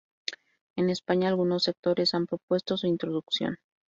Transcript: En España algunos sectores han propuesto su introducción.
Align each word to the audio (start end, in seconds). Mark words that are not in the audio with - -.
En 0.77 0.89
España 0.89 1.27
algunos 1.29 1.61
sectores 1.61 2.15
han 2.15 2.25
propuesto 2.25 2.75
su 2.75 2.87
introducción. 2.87 3.59